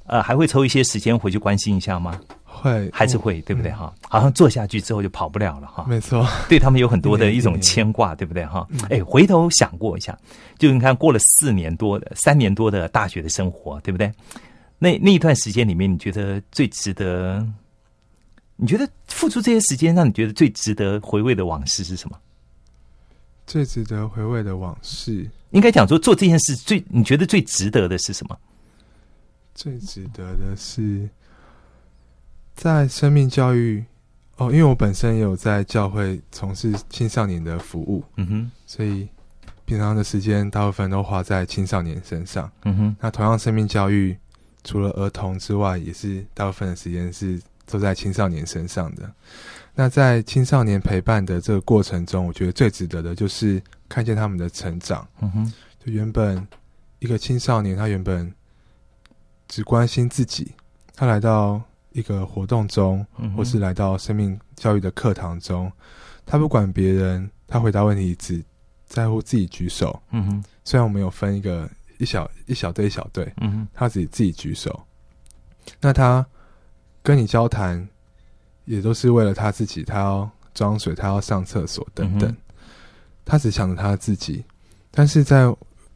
[0.07, 2.19] 呃，还会抽一些时间回去关心一下吗？
[2.63, 3.93] 会还是会，对不对哈？
[4.07, 5.85] 好像做下去之后就跑不了了哈。
[5.87, 8.65] 没错， 对他们有很多的一种牵挂，对不对哈？
[8.89, 10.17] 哎，回头想过一下，
[10.57, 14.09] 就你看过了四年多的、三年多的大学的生活，对不对？
[14.79, 17.45] 那那一段时间里面，你觉得最值得？
[18.55, 22.17] 你觉得付出这些时间，让你觉得最值得回味的往事是什么？
[23.45, 28.37] 最值得回味的往事，应该讲说做这件事最你觉得最值得的是什么？
[29.53, 31.09] 最值得的是
[32.55, 33.83] 在生命教育
[34.37, 39.07] 哦，因为我本身也有在教会从事青少年的服务，嗯哼，所以
[39.65, 42.51] 平常的时间大部分都花在青少年身上。
[42.63, 44.17] 嗯哼，那同样，生命教育
[44.63, 49.11] 除了儿童之外，也是大部分的时间是都在青少年身上的。
[49.75, 55.07] 那在青少年陪伴的这个过程中，我觉得最值得的就是看见他们的成长。
[55.21, 56.47] 嗯哼，就原本
[56.99, 58.33] 一个青少年，他原本
[59.47, 60.53] 只关心自己，
[60.95, 61.61] 他来到
[61.93, 65.71] 一个活动中，嗯或是来到生命教育的课堂中，
[66.25, 68.43] 他不管别人，他回答问题只
[68.85, 70.01] 在乎自己举手。
[70.11, 74.83] 嗯哼，虽然我们有分一个一小一小队一小队，嗯哼，他自己自己举手。
[75.79, 76.25] 那他
[77.01, 77.87] 跟你交谈，
[78.65, 82.29] 也都是为了他自己，他要装水，他要上厕所等等。
[82.29, 82.37] 嗯
[83.25, 84.43] 他只想着他自己，
[84.91, 85.43] 但是在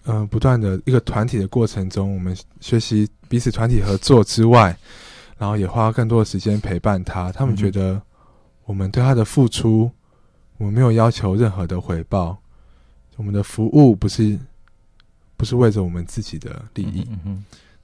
[0.05, 4.73] 呃不断的一个团体的过程中，我们学习彼此团体合作之外，
[5.37, 7.31] 然后也花更多的时间陪伴他。
[7.31, 8.01] 他们觉得
[8.65, 9.89] 我们对他的付出，
[10.57, 12.37] 我们没有要求任何的回报，
[13.15, 14.37] 我们的服务不是
[15.35, 17.07] 不是为着我们自己的利益。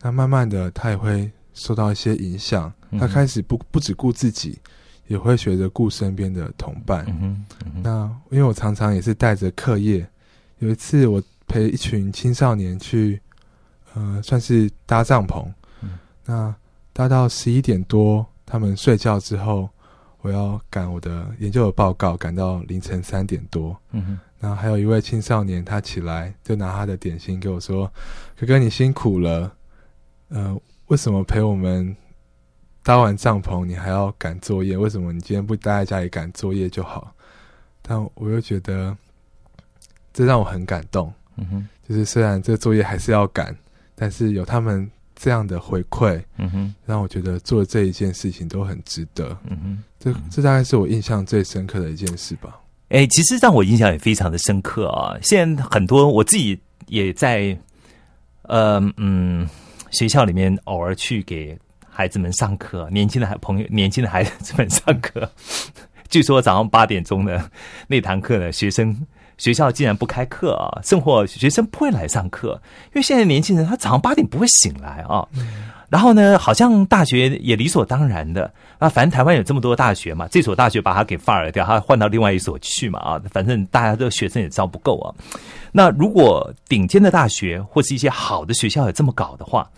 [0.01, 4.59] 那慢慢的，他也会受到一些影响，他开始不不只顾自己，
[5.07, 7.05] 也会学着顾身边的同伴。
[7.07, 10.05] 嗯，嗯，那因为我常常也是带着课业，
[10.59, 13.21] 有一次我陪一群青少年去，
[13.93, 15.45] 呃，算是搭帐篷。
[15.81, 15.91] 嗯
[16.25, 16.55] 那
[16.93, 19.67] 搭到十一点多，他们睡觉之后，
[20.21, 23.75] 我要赶我的研究的报告，赶到凌晨三点多。
[23.91, 27.91] 嗯哼，然后还有一位青少年，他起来就拿他的点心给我说
[28.39, 29.51] ：“哥哥，你辛苦了。
[30.29, 30.55] 呃，
[30.87, 31.95] 为什么陪我们
[32.83, 34.77] 搭完帐篷，你还要赶作业？
[34.77, 37.13] 为什么你今天不待在家里赶作业就好？”
[37.81, 38.95] 但我又觉得
[40.13, 41.11] 这让我很感动。
[41.37, 43.53] 嗯哼，就是虽然这个作业还是要赶，
[43.95, 49.37] 但是有他们这样的回馈，嗯哼，让我觉得做这一件事情都很值得。
[49.49, 52.59] 嗯哼，这这大概是我印象最深刻的一件事吧。
[52.89, 55.17] 哎，其实让我印象也非常的深刻啊！
[55.21, 57.57] 现在很多我自己也在，
[58.43, 59.49] 呃嗯，
[59.89, 61.57] 学校里面偶尔去给
[61.89, 65.27] 孩子们上课，年轻的孩朋友，年轻的孩子们上课。
[66.09, 67.49] 据说早上八点钟的
[67.87, 68.95] 那堂课呢，学生
[69.37, 75.27] 学校竟然不开课啊，甚或学生不会来上课，因为现在年轻人他早上八点不会醒来啊。
[75.89, 85.13] 然后呢，好像大学也理所当然的啊，反正台湾有这么多大学嘛，这所大学把它给 fire 掉，他换到另外一所去嘛啊，反正大家的学生也招不够啊。
[85.71, 89.69] 那如果顶尖的大学或是一些好的学校也这么搞的话，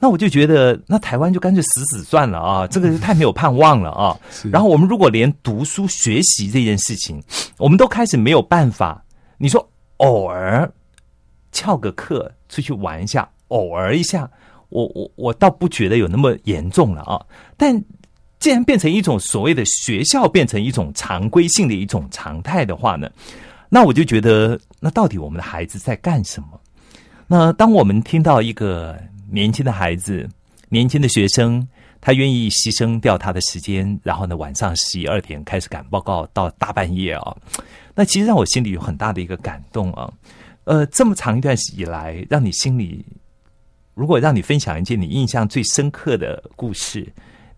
[0.00, 4.18] 那我就觉得那台湾就干脆死死算了啊， 这个太没有盼望了啊。
[4.50, 7.22] 然后我们如果连读书学习这件事情，
[7.58, 9.04] 我们都开始没有办法，
[9.38, 9.64] 你说
[9.98, 10.68] 偶尔
[11.52, 14.28] 翘个课出去玩一下，偶尔一下。
[14.70, 17.20] 我我我倒不觉得有那么严重了啊，
[17.56, 17.76] 但
[18.38, 23.10] 既然变成一种所谓的学校变成一种常规性的一种常态的话呢，
[23.68, 26.48] 那我就觉得，那到底我们的孩子在干什么？
[27.26, 28.96] 那当我们听到一个
[29.30, 30.28] 年轻的孩子、
[30.68, 31.66] 年轻的学生，
[32.00, 37.36] 他愿意牺牲掉他的时间，然后呢晚上十一二点开始赶报告到大半夜啊，
[37.94, 40.12] 那其实让我心里有很大的一个感动啊。
[40.64, 43.04] 呃，这么长一段时以来，让你心里。
[43.94, 47.06] 如果让你分享一件你印象最深刻的故事，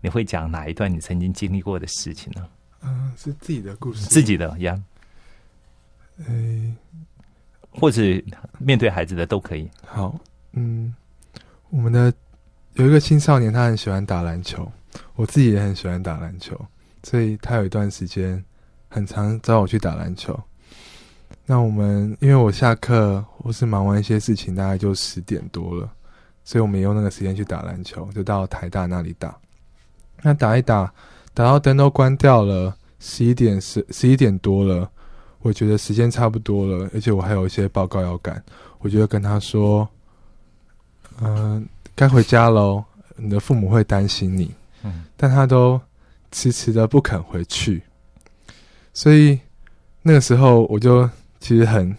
[0.01, 2.47] 你会讲哪一段你曾经经历过的事情呢？
[2.81, 4.81] 嗯，是自己的故事，自己的呀，
[6.27, 6.73] 诶，
[7.69, 8.01] 或者
[8.57, 9.69] 面对孩子的都可以。
[9.85, 10.19] 好，
[10.51, 10.93] 嗯，
[11.73, 12.13] 我们的
[12.73, 14.71] 有一个青少年，他很喜欢打篮球，
[15.15, 16.55] 我自己也很喜欢打篮球，
[17.01, 18.41] 所以他有一段时间
[18.89, 20.39] 很常找我去打篮球。
[21.47, 25.91] 那我们因为我下课或是忙完一些事情，大概就十点多了。
[26.45, 29.35] 所以我们也用那个时间去打篮球，就到台大那里打。
[30.21, 30.93] 那打一打，
[31.33, 34.87] 打到灯都关掉了，十一点十十一点多了，
[35.39, 38.43] 我觉得时间差不多了，而且我还有一些报告要赶，
[38.77, 39.89] 我就跟他说
[41.21, 42.83] ：“嗯，该回家喽，
[43.15, 44.51] 你的父母会担心你。”
[44.83, 45.79] 嗯，但他都
[46.31, 47.81] 迟迟的不肯回去，
[48.93, 49.39] 所以
[50.01, 51.09] 那个时候我就
[51.39, 51.95] 其实很。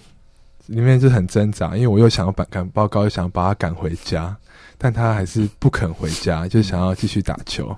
[0.68, 4.34] 里面就很挣扎，因为我又想要赶赶报告，又想把他赶回家，
[4.78, 7.76] 但他还是不肯回家，就想要继续打球。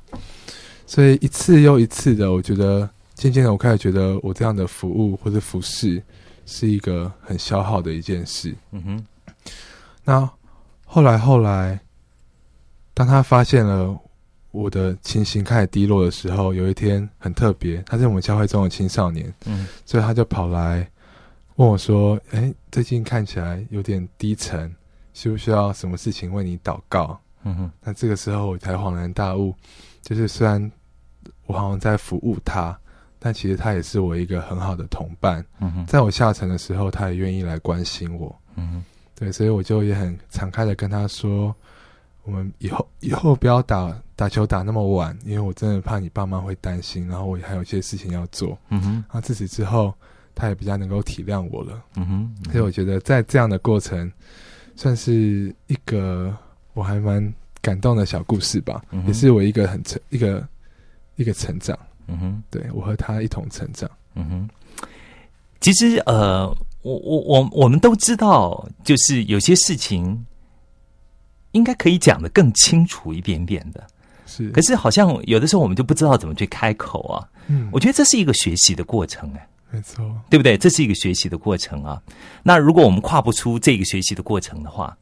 [0.87, 6.01] 所以一次又一次的，我觉得渐渐的，我开始觉得我这样的服务或者服饰
[6.47, 8.55] 是一个很消耗的一件事。
[8.70, 9.07] 嗯哼。
[10.05, 10.30] 那
[10.87, 11.78] 后来后来，
[12.95, 13.99] 当他发现了
[14.53, 20.89] 我的情形开始低落的时候，有一天很特别，他是我们教会中的青少年，嗯，所以他就跑来。
[21.57, 24.70] 问我说：“哎，最近看起来有点低沉，
[25.14, 29.55] 需不需要什么事情为你祷告？”嗯哼，那这个时候我才恍然大悟，
[30.03, 30.70] 就是虽然
[31.47, 32.78] 我好像在服务他，
[33.18, 35.43] 但其实他也是我一个很好的同伴。
[35.61, 38.39] 嗯哼，在我下沉的时候，他也愿意来关心我。
[38.57, 38.84] 嗯哼，
[39.19, 41.55] 对，所以我就也很敞开的跟他说
[42.23, 49.93] ：“我们以后以后不要打打球打那么晚，因为我真的怕你爸妈会担心，然后我还有一些事情要做。”嗯哼，然后自此之后。
[50.39, 54.12] 他也比较能够体谅我了，嗯哼，所以我觉得在这样的过程，
[54.75, 56.37] 算是一个
[56.75, 60.47] 我还蛮感动的小故事吧，也是我一个很成一个
[61.14, 61.75] 一个成长，
[62.07, 64.51] 嗯哼，对我和他一同成长，嗯哼。
[65.59, 66.55] 其实呃，
[66.87, 70.24] 我我我我们都知道，就是有些事情
[71.51, 73.84] 应该可以讲的更清楚一点点的，
[74.24, 79.49] 是，可是好像有的时候我们就不知道怎么去开口啊，嗯，我觉得这是一个学习的过程，哎。
[79.68, 80.57] 没错，对不对？
[80.57, 82.01] 这是一个学习的过程啊。
[82.45, 84.97] 那如果我们跨不出这个学习的过程的话，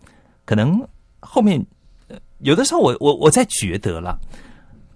[0.47, 0.83] 可能
[1.21, 1.63] 后面
[2.39, 4.19] 有的时候，我我我在觉得了，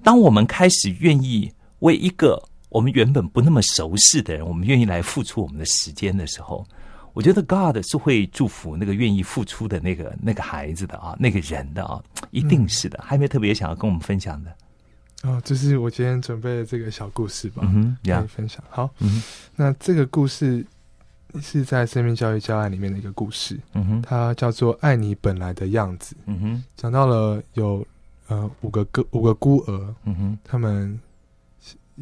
[0.02, 6.66] 当我们开始愿意为一个我们原本不那么熟悉的人，我们愿意来付出我们的时间的时候，
[7.18, 12.00] 我觉得 God 是会祝福那个愿意付出的那个那个孩子的啊，那个人的啊，
[12.30, 12.96] 一定是的。
[13.02, 14.54] 还有没有特别想要跟我们分享的？
[15.24, 18.62] 哦，这是我今天准备的这个小故事吧，嗯可以分享。
[18.70, 19.20] 好，嗯
[19.56, 20.64] 那这个故事
[21.42, 27.84] 是在生命教育教案里面的一个故事，嗯哼，它叫做《爱你本来的样子》，嗯哼，讲到了有
[28.28, 30.96] 呃五个个五个孤儿，嗯哼，他们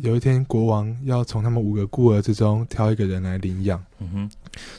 [0.03, 4.30] 有一天国王要从他们五个孤儿之中挑一个人来领养，嗯哼，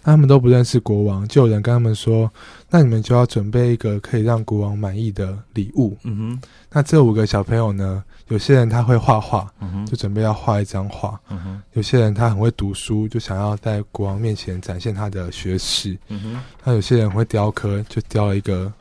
[0.04, 2.32] 他们都不认识国王，就有人跟他们说
[2.70, 5.98] ：“那你们就要准备一个可以让国王满意的礼物。
[6.04, 6.42] 嗯哼，”
[6.72, 15.98] 那这五个小朋友呢，有些人他会画画，嗯哼，就准备要画一张画；嗯哼，有些人他很会读书，就想要在国王面前展现他的学识。
[16.10, 18.72] 嗯哼，那有些人会雕刻，就雕了一个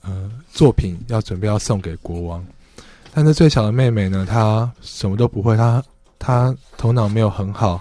[0.00, 2.42] 呃作品，要准备要送给国王。
[3.16, 5.82] 但是最小的妹妹呢，她什么都不会，她
[6.18, 7.80] 她头脑没有很好，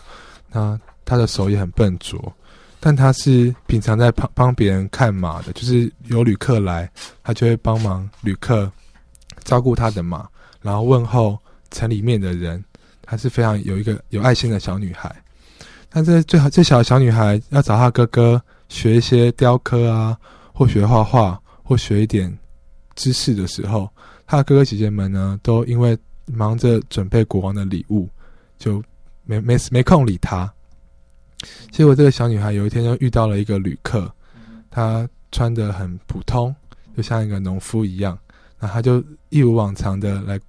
[0.49, 2.33] 那她的手也很笨拙。
[2.79, 6.89] 但她是平常在帮帮别人看马的，就是有旅客来，
[7.21, 8.71] 她就会帮忙旅客
[9.43, 10.25] 照顾他的马，
[10.61, 11.38] 然后问候
[11.69, 12.63] 城里面的人。
[13.01, 15.13] 她是非常有一个有爱心的小女孩。
[15.89, 20.17] 但这最好最小的小女孩要找她哥哥学一些雕刻啊，
[20.53, 22.33] 或学画画，或学一点
[22.95, 23.89] 知识的时候。
[24.28, 25.95] 他的哥哥姐姐们呢，都因为
[26.26, 28.09] 忙着准备国王的礼物，
[28.57, 28.84] 就
[29.23, 30.51] 没没没空理他。
[31.69, 34.11] 结果这个小女孩有一天就遇到了一个旅客，
[34.71, 36.55] 他穿的很普通，
[36.97, 38.17] 就像一个农夫一样。
[38.59, 40.39] 那他就一如往常的来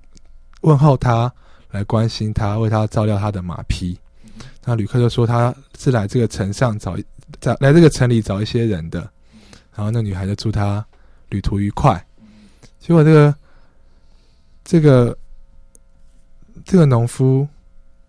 [0.63, 1.31] 问候他，
[1.71, 3.99] 来关心他，为他照料他的马匹。
[4.65, 6.97] 那旅客就说他是来这个城上找
[7.41, 9.01] 找来这个城里找一些人的。
[9.75, 10.83] 然后那女孩就祝他
[11.29, 12.03] 旅途愉快。
[12.81, 13.35] 结果这个。
[14.67, 15.17] 这个
[16.65, 17.47] 这个农夫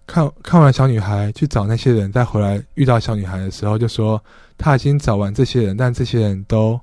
[0.07, 4.19] 看看完小女孩去找那些人，再回来遇到小女孩的时候，就说
[4.57, 6.79] 他已经找完这些人，但这些人都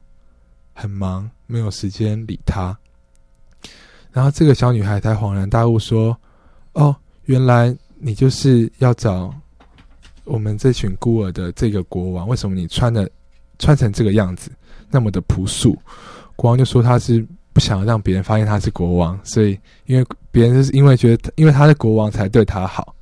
[0.75, 2.79] 很忙，没有时间理他。
[4.13, 6.17] 然后这个小女孩才恍然大悟，说
[6.75, 6.95] ：“哦，
[7.25, 9.35] 原来你就是要找
[10.23, 12.29] 我们这群孤儿的这个国王。
[12.29, 13.11] 为什么你穿的
[13.59, 14.53] 穿成这个样子，
[14.89, 15.77] 那么的朴素？”
[16.37, 17.27] 国王就说他是。
[17.55, 22.95] 不想让别人发现他是国王，所以因为别人是因为觉得，因为他是国王才对他好。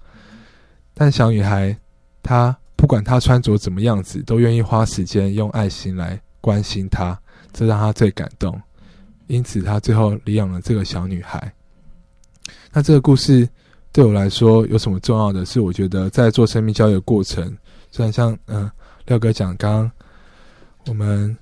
[0.92, 1.74] 但小女孩，
[2.22, 7.18] 她不管她穿着怎么样子，都愿意花时间用爱心来关心他，
[7.50, 8.60] 这让他最感动。
[9.26, 11.50] 因此，他最后领养了这个小女孩。
[12.70, 13.48] 那这个故事
[13.90, 15.60] 对我来说有什么重要的是？
[15.60, 17.56] 我觉得在做生命教育的过程，
[17.90, 18.70] 虽然像嗯
[19.06, 19.90] 廖哥讲，刚
[20.86, 21.34] 我们。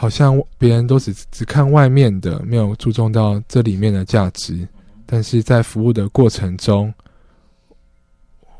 [0.00, 4.66] 好像别人都只只看外面的，没有注重到这里面的价值。
[5.04, 6.90] 但是在服务的过程中，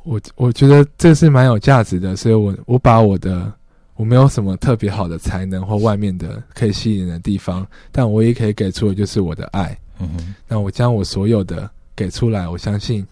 [0.03, 2.15] 我我觉得这是蛮有价值的。
[2.15, 3.51] 所以我我把我的
[3.95, 9.75] 我没有什么特别好的才能或外面的可以吸引的地方，但我也可以给出的就是我的爱。
[9.99, 13.03] 嗯哼，那我将我所有的给出来，我相信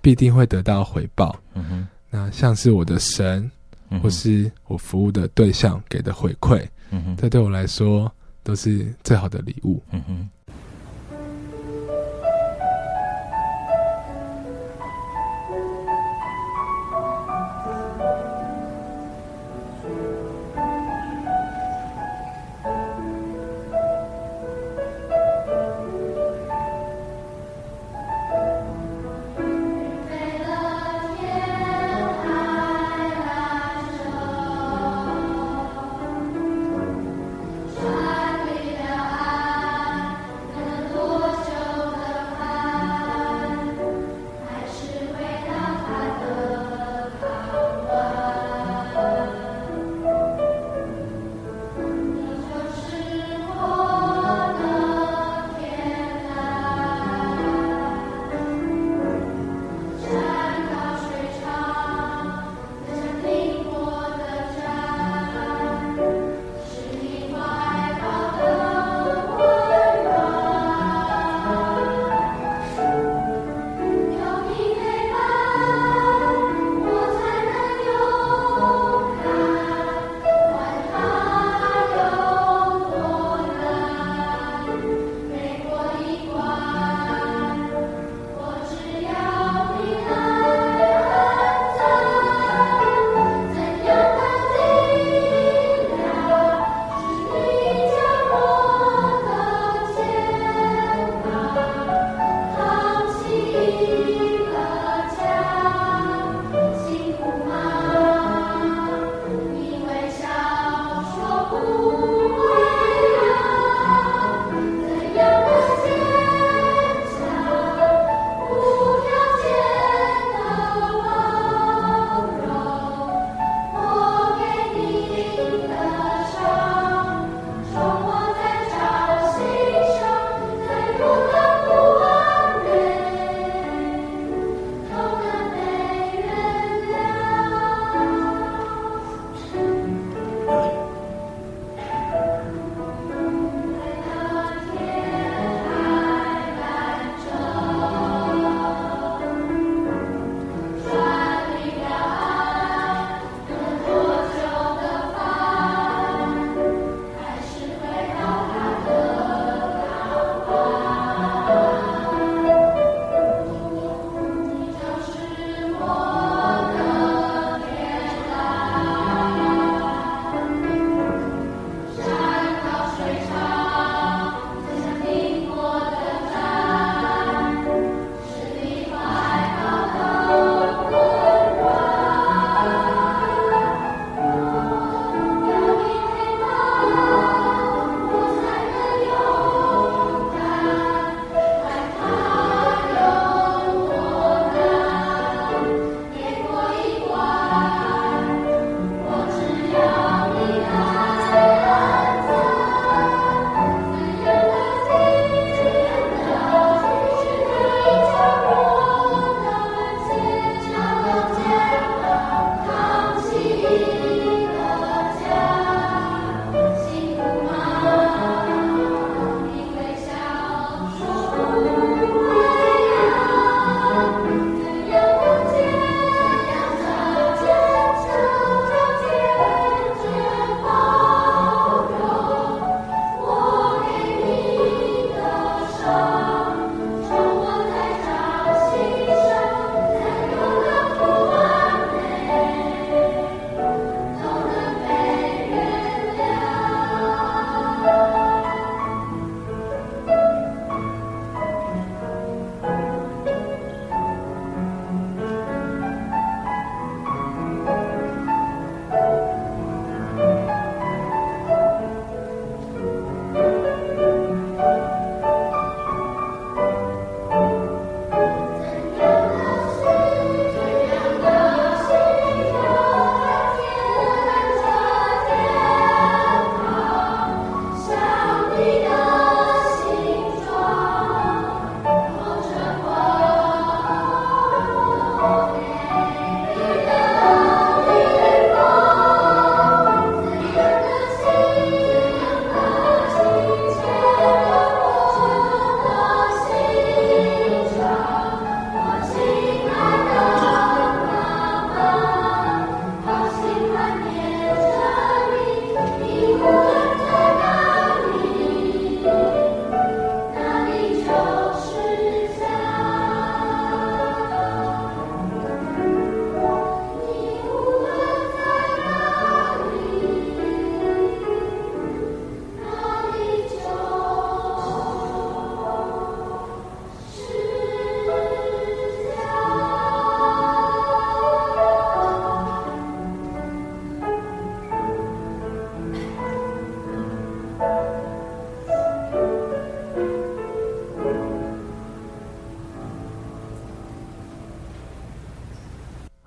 [0.00, 1.38] 必定会得到回报。
[1.52, 3.50] 嗯哼，那像是我的神，
[4.02, 6.66] 或是我服务的对象给的回馈。
[7.16, 9.82] 这对我来说都是最好的礼物。
[9.90, 10.28] 嗯哼。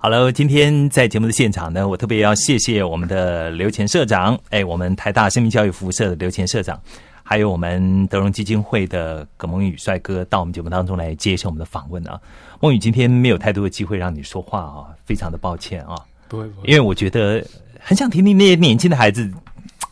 [0.07, 6.81] 好了，今天在节目的现场呢，我特别要谢谢我们的刘前社长，哎，我们台大生命教育服务社的刘前社长，
[7.23, 12.17] 还有我们德荣基金会的葛梦宇帅哥到我们节目当中来接受我们的访问啊。
[12.61, 15.97] 梦宇今天没有太多的机会让你说话啊，非常的抱歉啊。
[16.29, 17.45] 不会不会，因为我觉得
[17.77, 19.29] 很想听听那些年轻的孩子，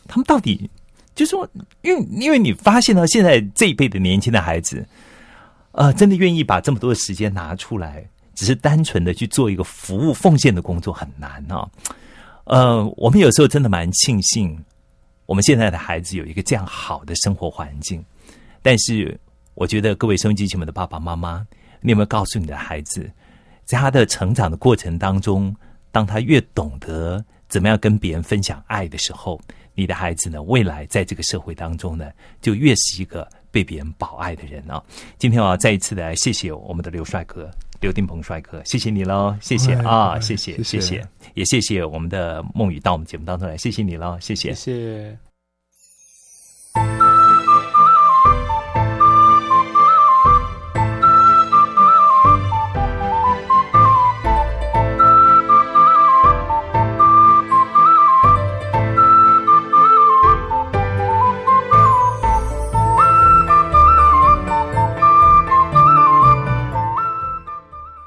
[0.07, 0.69] 他们到底
[1.13, 1.45] 就是说，
[1.81, 4.87] 因为因为你发现到，现在这一辈的年轻的孩子，
[5.73, 8.07] 呃，真的愿意把这么多的时间拿出来。
[8.35, 11.67] 只是单纯的去做一个服务奉献的工作很难啊，
[12.43, 14.55] 呃，我们有时候真的蛮庆幸，
[15.25, 18.03] 我们现在的孩子有一个这样好的生活环境。
[18.61, 19.19] 但是，
[19.53, 21.45] 我觉得各位收音机前面的爸爸妈妈，
[21.81, 23.09] 你有没有告诉你的孩子，
[23.63, 25.55] 在他的成长的过程当中，
[25.91, 29.39] 当他越懂得怎么样跟别人分享爱的时候，
[29.73, 32.11] 你的孩子呢，未来在这个社会当中呢，
[32.41, 34.83] 就越是一个被别人保爱的人啊。
[35.17, 37.49] 今天我要再一次的谢谢我们的刘帅哥。
[37.85, 44.73] 刘定鹏帅哥，谢谢你喽，谢谢啊，谢谢，谢谢，也谢谢我们的梦雨到我们节目当中来，谢谢你喽，谢谢，谢
[46.73, 47.24] 谢。